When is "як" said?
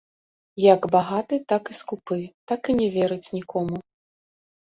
0.61-0.85